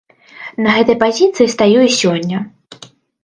На 0.67 0.71
гэтай 0.77 0.95
пазіцыі 1.03 1.51
стаю 1.55 1.79
і 1.89 1.93
сёння. 1.99 2.37